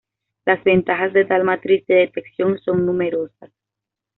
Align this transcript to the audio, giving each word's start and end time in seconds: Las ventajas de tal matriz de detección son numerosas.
Las 0.47 0.63
ventajas 0.63 1.13
de 1.13 1.25
tal 1.25 1.43
matriz 1.43 1.85
de 1.85 1.93
detección 1.93 2.57
son 2.57 2.87
numerosas. 2.87 3.51